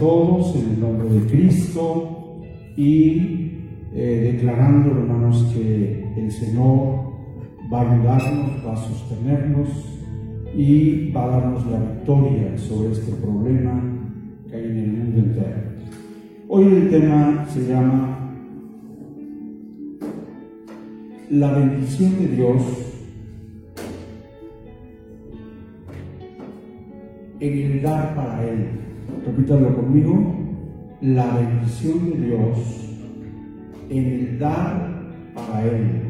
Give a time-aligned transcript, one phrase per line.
[0.00, 2.40] todos en el nombre de Cristo
[2.76, 3.50] y
[3.92, 7.14] eh, declarando, hermanos, que el Señor
[7.72, 9.68] va a ayudarnos, va a sostenernos
[10.54, 13.82] y va a darnos la victoria sobre este problema
[14.48, 15.62] que hay en el mundo entero.
[16.46, 18.36] Hoy el tema se llama
[21.28, 22.62] La bendición de Dios
[27.40, 28.87] en el dar para Él
[29.26, 30.34] repítalo conmigo,
[31.00, 32.88] la bendición de Dios
[33.88, 36.02] en el dar para Él.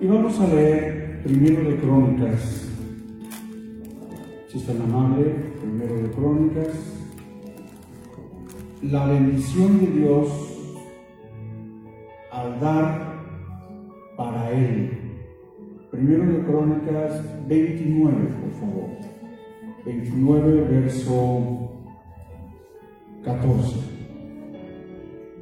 [0.00, 2.68] Y vamos a leer primero de Crónicas,
[4.48, 5.24] si es tan amable,
[5.60, 6.68] primero de Crónicas,
[8.82, 10.28] la bendición de Dios
[12.30, 13.14] al dar
[14.16, 14.90] para Él.
[15.90, 19.13] Primero de Crónicas 29, por favor.
[19.84, 21.70] 29, verso
[23.22, 23.76] 14.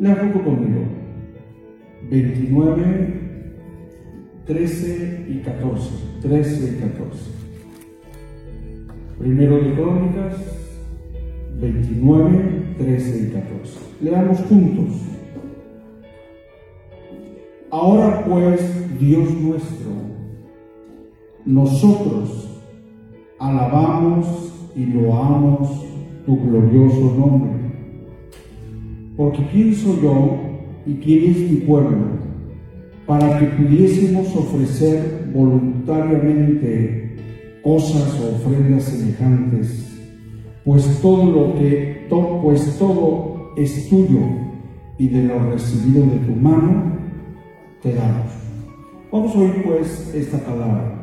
[0.00, 0.84] Lea junto conmigo.
[2.10, 3.22] 29,
[4.46, 5.90] 13 y 14.
[6.22, 7.30] 13 y 14.
[9.18, 10.36] Primero de Crónicas,
[11.60, 13.78] 29, 13 y 14.
[14.00, 15.02] Leamos juntos.
[17.70, 19.92] Ahora pues, Dios nuestro,
[21.46, 22.51] nosotros
[23.42, 24.26] alabamos
[24.76, 25.84] y loamos
[26.24, 27.62] tu glorioso nombre
[29.16, 30.38] porque ¿quién soy yo
[30.86, 31.98] y quién es mi pueblo
[33.06, 37.16] para que pudiésemos ofrecer voluntariamente
[37.62, 39.88] cosas o ofrendas semejantes?
[40.64, 42.06] Pues todo lo que,
[42.42, 44.20] pues todo es tuyo
[44.98, 46.92] y de lo recibido de tu mano
[47.82, 48.32] te damos.
[49.10, 51.01] Vamos a oír pues esta palabra.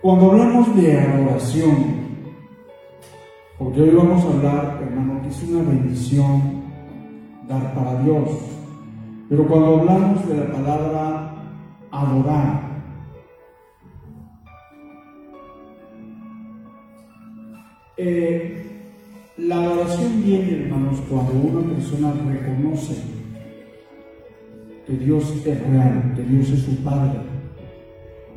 [0.00, 1.74] Cuando hablamos de adoración,
[3.58, 6.62] porque hoy vamos a hablar, hermano, que es una bendición
[7.48, 8.30] dar para Dios.
[9.28, 11.34] Pero cuando hablamos de la palabra
[11.90, 12.60] adorar,
[17.96, 18.66] eh,
[19.36, 23.02] la adoración viene, hermanos, cuando una persona reconoce
[24.86, 27.18] que Dios es real, que Dios es su Padre,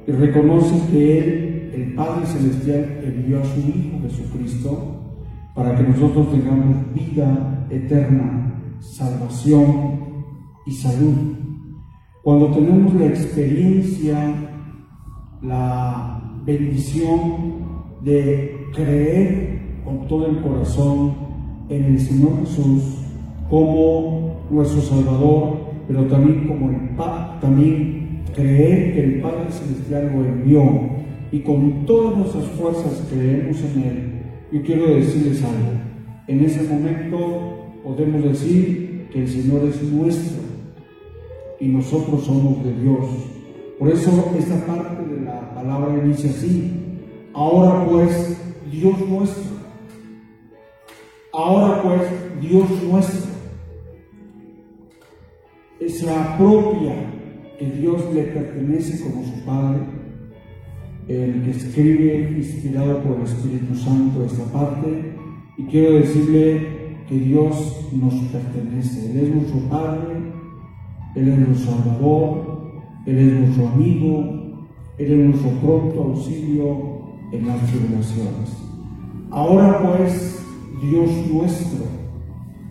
[0.07, 5.01] y reconoce que Él, el Padre Celestial, envió a su Hijo Jesucristo
[5.55, 9.99] para que nosotros tengamos vida eterna, salvación
[10.65, 11.15] y salud.
[12.23, 14.33] Cuando tenemos la experiencia,
[15.41, 17.11] la bendición
[18.01, 21.13] de creer con todo el corazón
[21.69, 22.83] en el Señor Jesús
[23.49, 25.57] como nuestro Salvador,
[25.87, 31.00] pero también como el Padre, también creer que el Padre Celestial lo envió
[31.31, 34.21] y con todas nuestras fuerzas creemos en Él
[34.51, 35.79] yo quiero decirles algo.
[36.27, 40.41] En ese momento podemos decir que el Señor es nuestro
[41.59, 43.05] y nosotros somos de Dios.
[43.79, 46.69] Por eso esta parte de la palabra dice así.
[47.33, 48.37] Ahora pues,
[48.69, 49.43] Dios nuestro.
[51.31, 52.01] Ahora pues,
[52.41, 53.31] Dios nuestro.
[55.87, 56.93] Se apropia
[57.57, 59.79] que Dios le pertenece como su Padre
[61.11, 65.15] el que escribe inspirado por el Espíritu Santo esta parte
[65.57, 69.11] y quiero decirle que Dios nos pertenece.
[69.11, 70.15] Él es nuestro Padre,
[71.15, 72.71] Él es nuestro Salvador,
[73.05, 74.19] Él es nuestro amigo,
[74.97, 77.01] Él es nuestro pronto auxilio
[77.31, 78.57] en las tribulaciones.
[79.29, 80.45] Ahora pues,
[80.81, 81.85] Dios nuestro,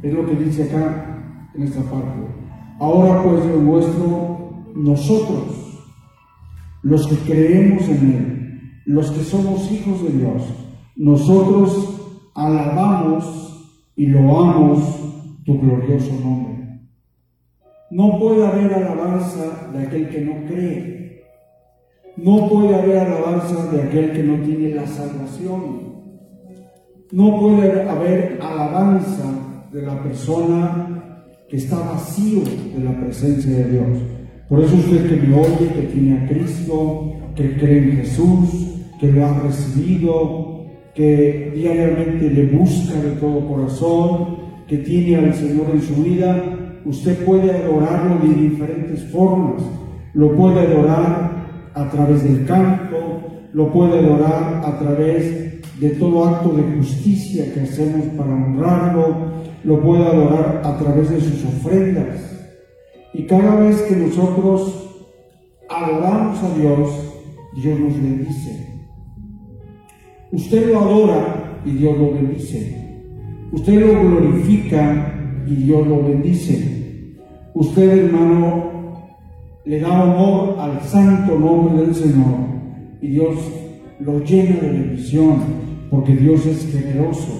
[0.02, 2.26] es lo que dice acá en esta parte.
[2.78, 5.90] Ahora pues, Dios nuestro, nosotros,
[6.82, 8.29] los que creemos en Él,
[8.84, 10.42] los que somos hijos de Dios,
[10.96, 12.00] nosotros
[12.34, 14.78] alabamos y loamos
[15.44, 16.50] tu glorioso nombre.
[17.90, 21.24] No puede haber alabanza de aquel que no cree.
[22.16, 25.90] No puede haber alabanza de aquel que no tiene la salvación.
[27.12, 29.24] No puede haber alabanza
[29.72, 33.98] de la persona que está vacío de la presencia de Dios.
[34.48, 38.48] Por eso usted que me oye, que tiene a Cristo, que cree en Jesús,
[39.00, 45.68] que lo ha recibido, que diariamente le busca de todo corazón, que tiene al Señor
[45.72, 46.42] en su vida,
[46.84, 49.62] usted puede adorarlo de diferentes formas.
[50.12, 52.96] Lo puede adorar a través del canto,
[53.52, 59.80] lo puede adorar a través de todo acto de justicia que hacemos para honrarlo, lo
[59.80, 62.30] puede adorar a través de sus ofrendas
[63.12, 64.88] y cada vez que nosotros
[65.68, 67.09] adoramos a Dios,
[67.56, 68.66] Dios nos bendice.
[70.32, 72.76] Usted lo adora y Dios lo bendice.
[73.52, 77.16] Usted lo glorifica y Dios lo bendice.
[77.54, 78.70] Usted, hermano,
[79.64, 82.38] le da honor al santo nombre del Señor
[83.00, 83.36] y Dios
[83.98, 85.36] lo llena de bendición
[85.90, 87.32] porque Dios es generoso.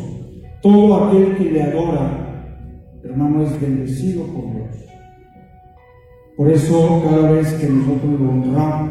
[0.61, 2.59] Todo aquel que le adora,
[3.05, 4.77] hermano, es bendecido por Dios.
[6.37, 8.91] Por eso cada vez que nosotros lo honramos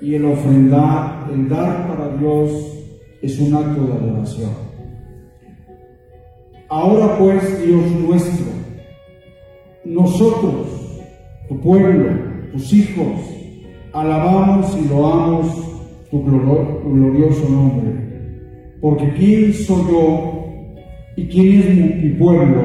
[0.00, 2.50] y el ofrendar, el dar para Dios,
[3.22, 4.50] es un acto de adoración.
[6.68, 8.46] Ahora pues, Dios nuestro,
[9.84, 11.00] nosotros,
[11.48, 12.10] tu pueblo,
[12.52, 13.12] tus hijos,
[13.92, 15.46] alabamos y loamos
[16.10, 18.00] tu, tu glorioso nombre.
[18.80, 20.32] Porque ¿quién soy yo
[21.16, 22.62] y quién es mi pueblo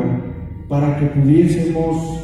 [0.70, 2.22] para que pudiésemos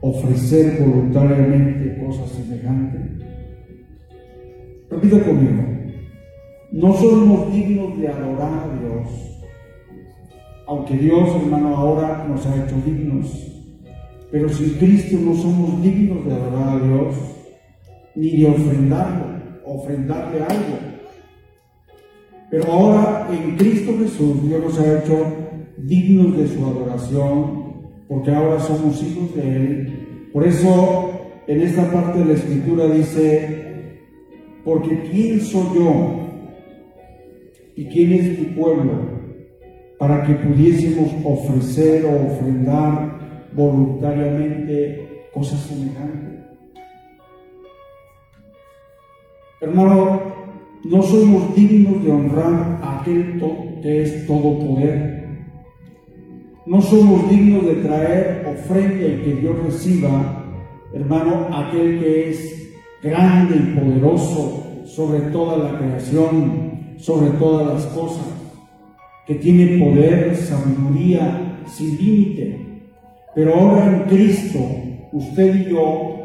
[0.00, 3.33] ofrecer voluntariamente cosas semejantes?
[4.94, 5.64] Repita conmigo.
[6.70, 9.08] No somos dignos de adorar a Dios,
[10.66, 13.50] aunque Dios, hermano, ahora nos ha hecho dignos.
[14.30, 17.14] Pero sin Cristo no somos dignos de adorar a Dios,
[18.14, 19.26] ni de ofrendarlo,
[19.64, 20.78] ofrendarle algo.
[22.50, 25.26] Pero ahora en Cristo Jesús Dios nos ha hecho
[25.76, 27.64] dignos de su adoración,
[28.08, 30.28] porque ahora somos hijos de Él.
[30.32, 31.10] Por eso
[31.48, 33.73] en esta parte de la Escritura dice,
[34.64, 36.20] porque ¿quién soy yo
[37.76, 38.92] y quién es mi pueblo
[39.98, 43.14] para que pudiésemos ofrecer o ofrendar
[43.54, 46.44] voluntariamente cosas semejantes.
[49.60, 50.20] Hermano,
[50.84, 53.40] no somos dignos de honrar a aquel
[53.82, 55.24] que es todo poder.
[56.66, 60.44] No somos dignos de traer ofrenda y que Dios reciba,
[60.92, 62.63] hermano, aquel que es
[63.04, 68.24] grande y poderoso sobre toda la creación, sobre todas las cosas,
[69.26, 72.82] que tiene poder, sabiduría sin límite.
[73.34, 74.58] Pero ahora en Cristo,
[75.12, 76.24] usted y yo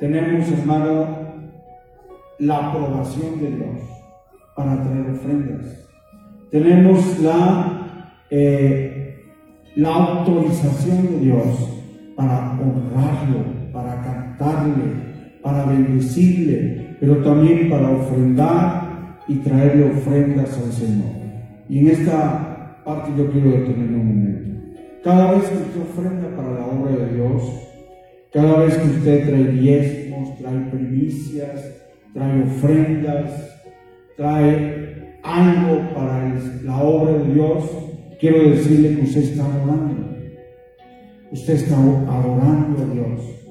[0.00, 1.06] tenemos, hermano,
[2.40, 3.80] la aprobación de Dios
[4.56, 5.86] para traer ofrendas.
[6.50, 9.22] Tenemos la, eh,
[9.76, 11.46] la autorización de Dios
[12.16, 15.13] para honrarlo, para cantarle,
[15.44, 21.10] para bendecirle, pero también para ofrendar y traerle ofrendas al Señor.
[21.68, 24.50] Y en esta parte yo quiero detenerme un momento.
[25.04, 27.42] Cada vez que usted ofrenda para la obra de Dios,
[28.32, 31.72] cada vez que usted trae diezmos, trae primicias,
[32.14, 33.60] trae ofrendas,
[34.16, 37.64] trae algo para la obra de Dios,
[38.18, 40.04] quiero decirle que usted está adorando.
[41.32, 43.43] Usted está adorando a Dios.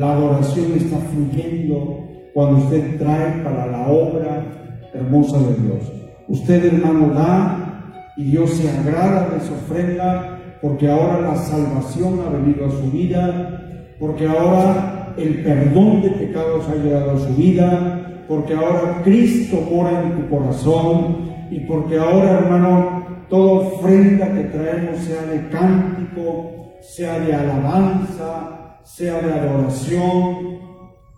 [0.00, 4.46] La adoración está fluyendo cuando usted trae para la obra
[4.94, 5.92] hermosa de Dios.
[6.26, 12.30] Usted, hermano, da y Dios se agrada de su ofrenda porque ahora la salvación ha
[12.30, 13.60] venido a su vida,
[13.98, 20.02] porque ahora el perdón de pecados ha llegado a su vida, porque ahora Cristo mora
[20.02, 27.18] en tu corazón y porque ahora, hermano, toda ofrenda que traemos, sea de cántico, sea
[27.18, 28.56] de alabanza,
[28.94, 30.58] sea de adoración,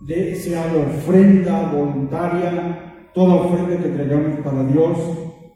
[0.01, 2.83] de, sea de ofrenda voluntaria,
[3.13, 4.97] Toda ofrenda que traigamos para Dios,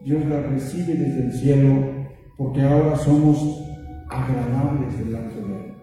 [0.02, 1.88] Dios la recibe desde el cielo,
[2.38, 3.64] porque ahora somos
[4.08, 5.74] agradables delante de Él.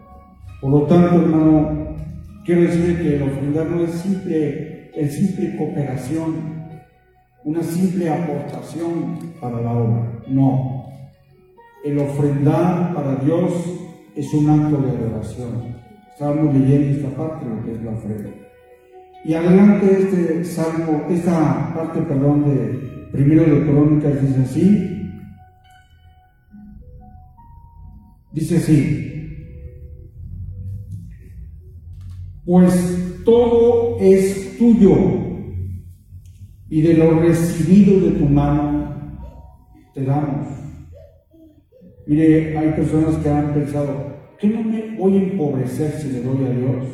[0.61, 1.97] Por lo tanto, hermano,
[2.45, 6.55] quiero decir que el ofrendar no es simple, es simple cooperación,
[7.43, 10.13] una simple aportación para la obra.
[10.29, 10.85] No.
[11.85, 13.53] El ofrendar para Dios
[14.15, 15.84] es un acto de adoración.
[16.15, 18.31] Estábamos leyendo esta parte lo que es la ofrenda.
[19.25, 25.11] Y adelante este salmo, esta parte, perdón, de primero de Crónicas dice así.
[28.33, 29.11] Dice así.
[32.45, 34.95] Pues todo es tuyo
[36.69, 38.85] y de lo recibido de tu mano
[39.95, 40.47] te damos.
[42.07, 44.14] Mire, hay personas que han pensado,
[44.45, 46.85] ¿qué no me voy a empobrecer si le doy a Dios?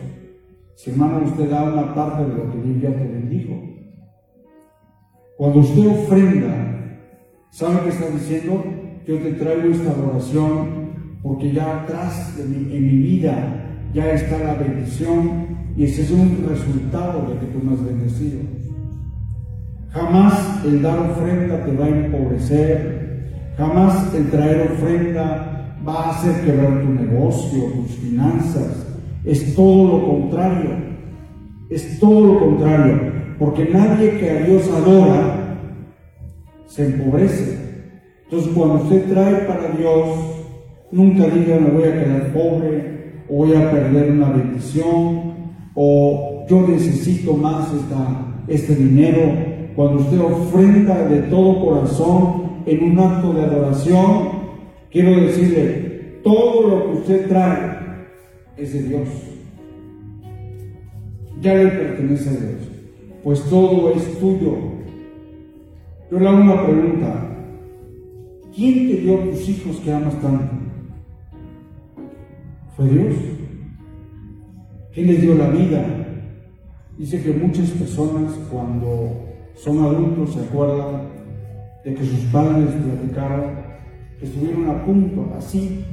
[0.76, 3.54] Si hermano usted da una parte de lo que Dios ya te bendijo.
[5.36, 6.54] Cuando usted ofrenda,
[7.50, 8.64] ¿sabe qué está diciendo?
[9.06, 10.90] Yo te traigo esta adoración
[11.22, 16.10] porque ya atrás de mi, en mi vida ya está la bendición y ese es
[16.10, 18.40] un resultado de que tú me has bendecido.
[19.88, 26.44] Jamás el dar ofrenda te va a empobrecer, jamás el traer ofrenda va a hacer
[26.44, 28.86] quebrar tu negocio, tus finanzas,
[29.24, 30.70] es todo lo contrario.
[31.68, 33.12] Es todo lo contrario.
[33.38, 35.56] Porque nadie que a Dios adora
[36.66, 37.58] se empobrece.
[38.24, 40.08] Entonces cuando usted trae para Dios,
[40.90, 45.34] nunca diga me voy a quedar pobre, o voy a perder una bendición,
[45.74, 47.68] o yo necesito más
[48.48, 49.20] este dinero.
[49.76, 54.39] Cuando usted ofrenda de todo corazón en un acto de adoración,
[54.90, 57.78] quiero decirle, todo lo que usted trae
[58.56, 59.08] es de Dios.
[61.40, 62.68] Ya le pertenece a Dios,
[63.24, 64.56] pues todo es tuyo.
[66.10, 67.26] Yo le hago una pregunta.
[68.54, 70.56] ¿Quién te dio tus hijos que amas tanto?
[72.76, 73.14] ¿Fue Dios?
[74.92, 75.86] ¿Quién les dio la vida?
[76.98, 81.08] Dice que muchas personas cuando son adultos se acuerdan
[81.84, 83.69] de que sus padres platicaron
[84.22, 85.84] estuvieron a punto, así,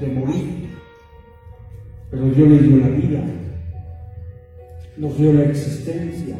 [0.00, 0.70] de morir.
[2.10, 3.24] Pero Dios les dio la vida,
[4.96, 6.36] nos dio la existencia.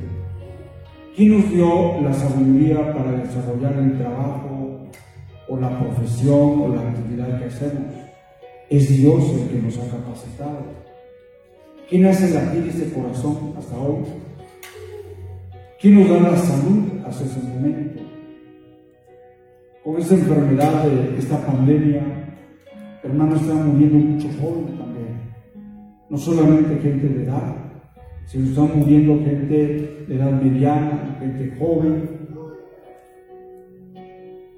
[1.14, 4.86] ¿Quién nos dio la sabiduría para desarrollar el trabajo
[5.48, 7.94] o la profesión o la actividad que hacemos?
[8.68, 10.86] Es Dios el que nos ha capacitado.
[11.88, 14.04] ¿Quién hace latir ese corazón hasta hoy?
[15.80, 17.95] ¿Quién nos da la salud hasta ese momento?
[19.86, 22.02] Con esta enfermedad de esta pandemia,
[23.04, 25.32] hermanos, están muriendo muchos jóvenes también.
[26.10, 27.54] No solamente gente de edad,
[28.24, 32.02] sino están muriendo gente de edad mediana, gente joven.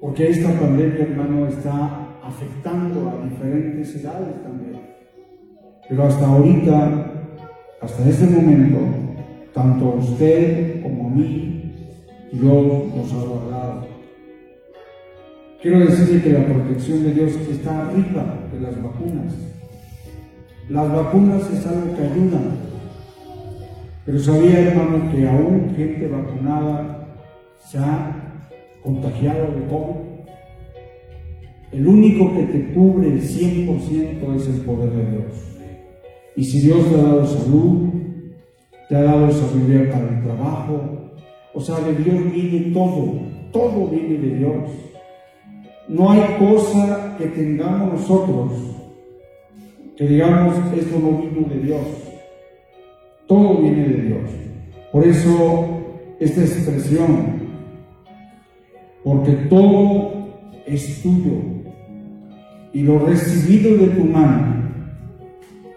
[0.01, 4.81] Porque esta pandemia, hermano, está afectando a diferentes edades también.
[5.87, 7.11] Pero hasta ahorita
[7.81, 8.79] hasta este momento,
[9.53, 11.71] tanto a usted como a mí,
[12.31, 13.88] Dios nos ha guardado.
[15.61, 19.33] Quiero decirle que la protección de Dios está arriba de las vacunas.
[20.69, 22.69] Las vacunas es algo que ayudan.
[24.05, 27.07] Pero sabía, hermano, que aún gente vacunada
[27.57, 28.45] se ha
[28.81, 30.09] contagiado de COVID.
[31.73, 35.49] El único que te cubre el 100% es el poder de Dios.
[36.37, 37.89] Y si Dios te ha dado salud,
[38.87, 40.81] te ha dado sabiduría para el trabajo,
[41.53, 43.19] o sea, de Dios viene todo,
[43.51, 44.88] todo viene de Dios.
[45.89, 48.51] No hay cosa que tengamos nosotros
[49.97, 51.81] que digamos esto no vino de Dios.
[53.27, 54.29] Todo viene de Dios.
[54.93, 55.67] Por eso
[56.19, 57.49] esta expresión,
[59.03, 60.13] porque todo
[60.65, 61.41] es tuyo
[62.71, 64.59] y lo recibido de tu mano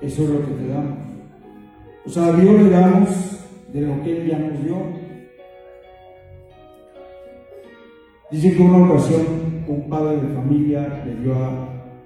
[0.02, 0.98] eso es lo que te damos.
[2.04, 3.08] O sea, a Dios le damos
[3.72, 4.76] de lo que Él ya nos dio.
[8.32, 11.34] Dice que una ocasión un padre de familia le dio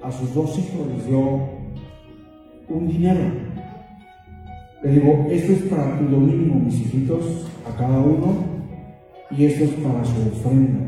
[0.03, 1.21] a, sus dos hijos, les dio
[2.69, 3.21] un dinero.
[4.83, 8.35] Le digo, esto es para tu domingo, mis hijitos, a cada uno,
[9.31, 10.87] y esto es para su ofrenda.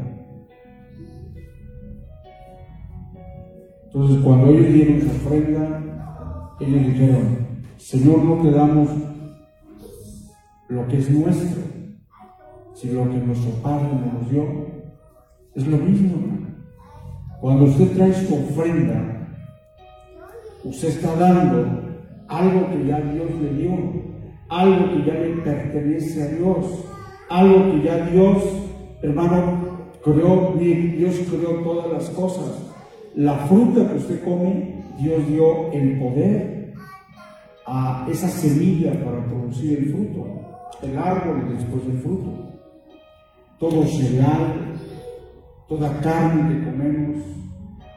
[3.87, 5.83] Entonces, cuando ellos dieron su ofrenda,
[6.61, 7.39] ellos dijeron,
[7.77, 8.89] Señor, no te damos
[10.69, 11.63] lo que es nuestro,
[12.75, 14.45] sino lo que nuestro Padre nos dio.
[15.55, 16.17] Es lo mismo,
[17.41, 19.29] Cuando usted trae su ofrenda,
[20.65, 21.67] usted está dando
[22.29, 23.73] algo que ya Dios le dio,
[24.49, 26.85] algo que ya le pertenece a Dios,
[27.29, 28.43] algo que ya Dios,
[29.03, 32.51] hermano, creó, Dios creó todas las cosas.
[33.15, 36.73] La fruta que usted come Dios dio el poder
[37.67, 40.27] a esa semilla para producir el fruto,
[40.83, 42.31] el árbol después del fruto.
[43.61, 44.68] Todo cereal,
[45.69, 47.17] toda carne que comemos,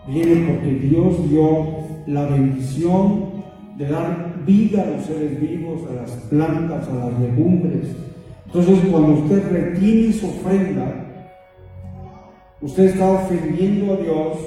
[0.08, 1.68] viene porque Dios dio
[2.06, 3.32] la bendición
[3.78, 7.88] de dar vida a los seres vivos, a las plantas, a las legumbres.
[8.48, 11.06] Entonces cuando usted retiene su ofrenda,
[12.62, 14.38] usted está ofendiendo a Dios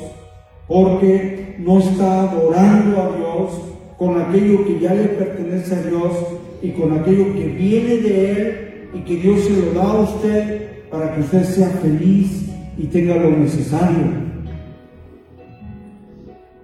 [0.68, 3.50] porque no está adorando a Dios
[3.96, 6.12] con aquello que ya le pertenece a Dios
[6.60, 10.88] y con aquello que viene de Él y que Dios se lo da a usted
[10.90, 14.24] para que usted sea feliz y tenga lo necesario.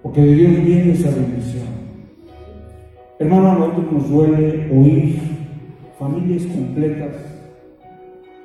[0.03, 1.67] Porque de Dios viene esa bendición.
[3.19, 5.19] Hermano, a nosotros nos duele oír
[5.99, 7.15] familias completas.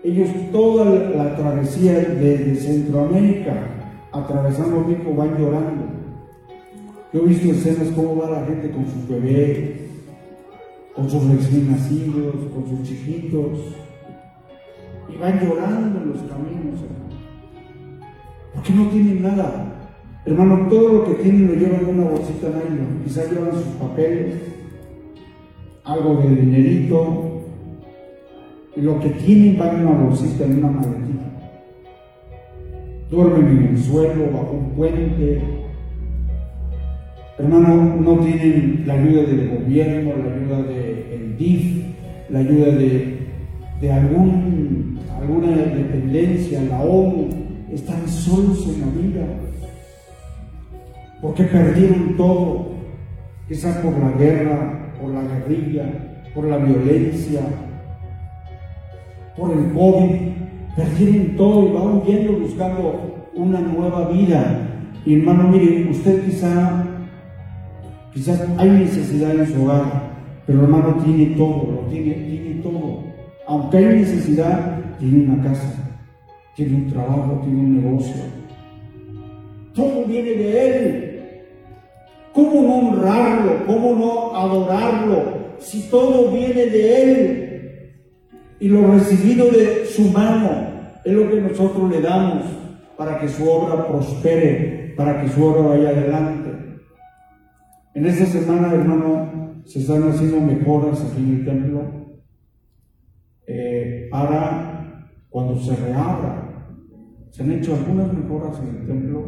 [0.04, 3.54] Ellos toda la travesía desde Centroamérica
[4.12, 5.85] atravesando México van llorando.
[7.12, 9.70] Yo he visto escenas cómo va la gente con sus bebés,
[10.94, 13.58] con sus recién nacidos, con sus chiquitos,
[15.12, 16.80] y van llorando en los caminos,
[18.57, 19.67] Porque no tienen nada.
[20.25, 23.03] Hermano, todo lo que tienen lo llevan en una bolsita nylon.
[23.05, 24.35] Quizás llevan sus papeles,
[25.85, 27.43] algo de dinerito,
[28.75, 31.23] y lo que tienen va en una bolsita, en una maletita.
[33.11, 35.43] duermen en el suelo, bajo un puente.
[37.39, 41.85] Hermano, no tienen la ayuda del gobierno, la ayuda del DIF,
[42.31, 43.19] la ayuda de,
[43.81, 47.46] de algún, alguna dependencia, la ONU.
[47.76, 49.26] Están solos en la vida.
[51.21, 52.68] Porque perdieron todo,
[53.47, 55.85] quizás por la guerra, por la guerrilla,
[56.35, 57.42] por la violencia,
[59.37, 60.11] por el COVID,
[60.75, 64.68] perdieron todo y van huyendo buscando una nueva vida.
[65.04, 66.83] Y hermano, mire, usted quizá,
[68.14, 70.12] quizás hay necesidad en su hogar,
[70.47, 73.02] pero hermano tiene todo, tiene, tiene todo.
[73.47, 75.86] Aunque hay necesidad, tiene una casa,
[76.57, 78.23] tiene un trabajo, tiene un negocio.
[79.75, 81.43] Todo viene de Él.
[82.33, 83.67] ¿Cómo no honrarlo?
[83.67, 85.57] ¿Cómo no adorarlo?
[85.59, 87.93] Si todo viene de Él
[88.59, 90.67] y lo recibido de su mano
[91.05, 92.45] es lo que nosotros le damos
[92.97, 96.51] para que su obra prospere, para que su obra vaya adelante.
[97.95, 101.83] En esta semana, hermano, se están haciendo mejoras aquí en el templo
[103.47, 106.46] eh, para cuando se reabra.
[107.37, 109.26] Se han hecho algunas mejoras en el templo,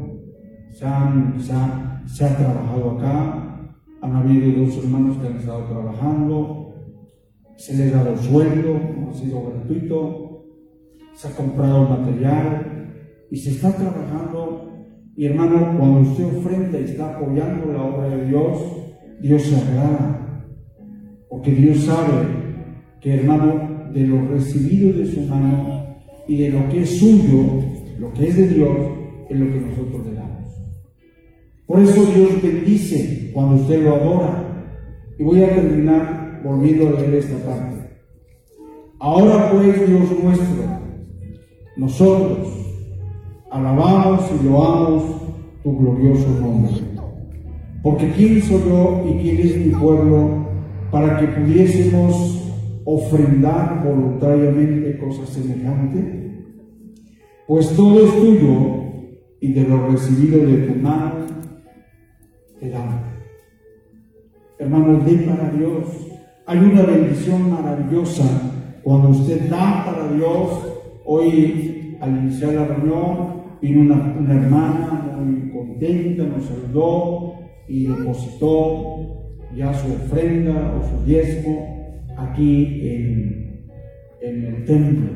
[0.70, 6.74] se, ha trabajado acá, han habido dos hermanos que han estado trabajando,
[7.58, 10.46] se les ha dado sueldo, ha sido gratuito,
[11.12, 12.94] se ha comprado material
[13.30, 14.86] y se está trabajando.
[15.14, 18.58] Y hermano, cuando usted ofrenda y está apoyando la obra de Dios,
[19.20, 20.46] Dios se agrada,
[21.28, 22.26] porque Dios sabe
[23.02, 28.12] que hermano, de lo recibido de su mano y de lo que es suyo, lo
[28.12, 28.76] que es de Dios,
[29.28, 30.38] es lo que nosotros le damos.
[31.66, 34.44] Por eso Dios bendice cuando usted lo adora.
[35.18, 37.76] Y voy a terminar volviendo a leer esta parte.
[39.00, 40.64] Ahora pues, Dios nuestro,
[41.76, 42.48] nosotros
[43.50, 45.04] alabamos y loamos
[45.62, 46.72] tu glorioso nombre.
[47.82, 50.46] Porque ¿quién soy yo y quién es mi pueblo
[50.90, 52.52] para que pudiésemos
[52.84, 56.04] ofrendar voluntariamente cosas semejantes?
[57.48, 58.58] Pues todo es tuyo
[59.40, 61.14] y de lo recibido de tu mano
[62.60, 63.02] te da.
[64.58, 65.86] Hermanos, dé para Dios.
[66.44, 68.24] Hay una bendición maravillosa
[68.82, 70.50] cuando usted da para Dios.
[71.06, 77.32] Hoy, al iniciar la reunión, vino una, una hermana muy contenta, nos saludó
[77.66, 79.24] y depositó
[79.56, 83.70] ya su ofrenda o su diezmo aquí en,
[84.20, 85.12] en el templo.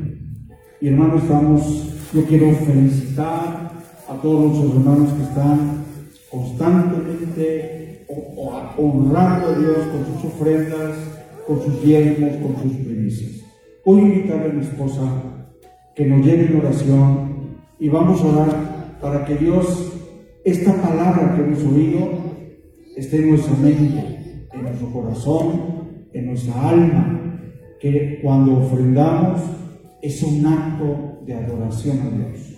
[0.81, 3.71] Y hermanos, estamos, yo quiero felicitar
[4.07, 5.83] a todos los hermanos que están
[6.29, 8.05] constantemente
[8.77, 10.91] honrando a Dios con sus ofrendas,
[11.47, 13.31] con sus diezmos, con sus primicias.
[13.85, 15.01] Hoy invitarle a mi esposa
[15.95, 19.93] que nos lleve en oración y vamos a orar para que Dios,
[20.45, 22.09] esta palabra que hemos oído,
[22.95, 25.61] esté en nuestra mente, en nuestro corazón,
[26.13, 27.39] en nuestra alma,
[27.79, 29.41] que cuando ofrendamos
[30.01, 32.52] es un acto de adoración a Dios.